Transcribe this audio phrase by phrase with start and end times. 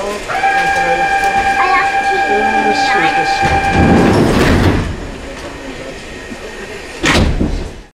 [0.00, 0.59] Falou.